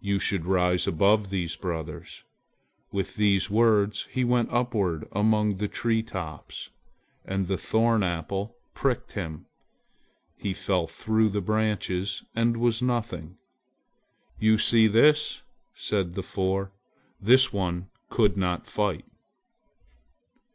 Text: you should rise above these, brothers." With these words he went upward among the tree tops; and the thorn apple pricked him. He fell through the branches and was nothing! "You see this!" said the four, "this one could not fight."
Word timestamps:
you 0.00 0.18
should 0.18 0.46
rise 0.46 0.86
above 0.86 1.28
these, 1.28 1.54
brothers." 1.54 2.24
With 2.90 3.16
these 3.16 3.50
words 3.50 4.06
he 4.10 4.24
went 4.24 4.48
upward 4.50 5.06
among 5.12 5.56
the 5.56 5.68
tree 5.68 6.02
tops; 6.02 6.70
and 7.26 7.48
the 7.48 7.58
thorn 7.58 8.02
apple 8.02 8.56
pricked 8.74 9.12
him. 9.12 9.44
He 10.38 10.54
fell 10.54 10.86
through 10.86 11.28
the 11.28 11.42
branches 11.42 12.24
and 12.34 12.56
was 12.56 12.80
nothing! 12.80 13.36
"You 14.38 14.56
see 14.56 14.86
this!" 14.86 15.42
said 15.74 16.14
the 16.14 16.22
four, 16.22 16.72
"this 17.20 17.52
one 17.52 17.90
could 18.08 18.38
not 18.38 18.66
fight." 18.66 19.04